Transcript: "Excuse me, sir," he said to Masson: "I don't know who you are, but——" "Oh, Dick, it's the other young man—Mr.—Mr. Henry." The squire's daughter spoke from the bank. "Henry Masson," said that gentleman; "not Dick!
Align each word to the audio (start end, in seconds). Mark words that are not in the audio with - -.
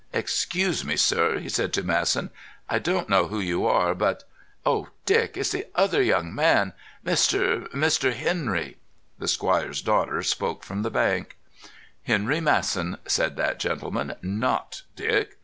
"Excuse 0.13 0.83
me, 0.83 0.95
sir," 0.97 1.37
he 1.37 1.47
said 1.47 1.71
to 1.73 1.83
Masson: 1.83 2.31
"I 2.67 2.79
don't 2.79 3.07
know 3.07 3.27
who 3.27 3.39
you 3.39 3.67
are, 3.67 3.93
but——" 3.93 4.23
"Oh, 4.65 4.87
Dick, 5.05 5.37
it's 5.37 5.51
the 5.51 5.67
other 5.75 6.01
young 6.01 6.33
man—Mr.—Mr. 6.33 8.13
Henry." 8.15 8.77
The 9.19 9.27
squire's 9.27 9.83
daughter 9.83 10.23
spoke 10.23 10.63
from 10.63 10.81
the 10.81 10.89
bank. 10.89 11.37
"Henry 12.01 12.39
Masson," 12.39 12.97
said 13.05 13.37
that 13.37 13.59
gentleman; 13.59 14.15
"not 14.23 14.81
Dick! 14.95 15.37